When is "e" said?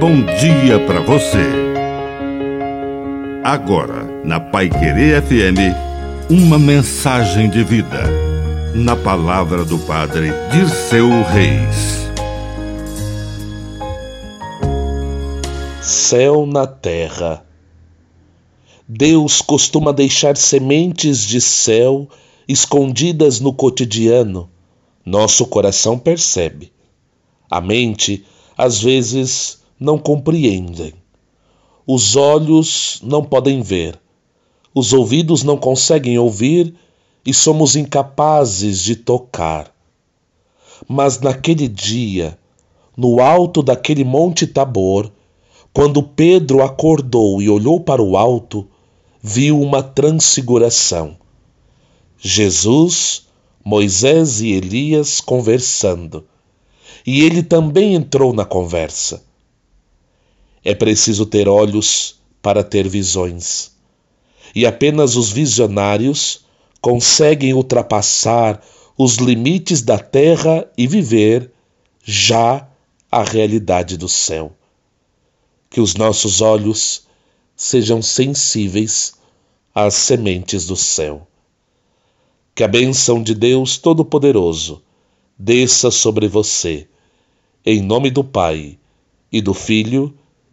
37.24-37.32, 47.42-47.48, 54.40-54.52, 57.06-57.22, 64.54-64.64, 70.76-70.86, 89.32-89.40